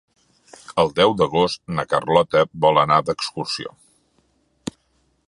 [0.83, 3.77] El deu d'agost na Carlota vol anar d'excursió.